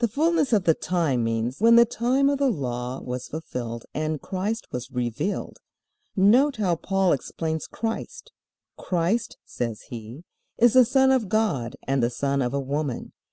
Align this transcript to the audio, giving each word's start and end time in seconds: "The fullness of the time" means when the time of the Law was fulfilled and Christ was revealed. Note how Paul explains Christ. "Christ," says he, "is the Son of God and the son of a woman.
"The 0.00 0.08
fullness 0.08 0.52
of 0.52 0.64
the 0.64 0.74
time" 0.74 1.22
means 1.22 1.60
when 1.60 1.76
the 1.76 1.84
time 1.84 2.28
of 2.28 2.38
the 2.40 2.50
Law 2.50 3.00
was 3.02 3.28
fulfilled 3.28 3.84
and 3.94 4.20
Christ 4.20 4.66
was 4.72 4.90
revealed. 4.90 5.60
Note 6.16 6.56
how 6.56 6.74
Paul 6.74 7.12
explains 7.12 7.68
Christ. 7.68 8.32
"Christ," 8.76 9.38
says 9.44 9.82
he, 9.82 10.24
"is 10.58 10.72
the 10.72 10.84
Son 10.84 11.12
of 11.12 11.28
God 11.28 11.76
and 11.86 12.02
the 12.02 12.10
son 12.10 12.42
of 12.42 12.52
a 12.52 12.58
woman. 12.58 13.12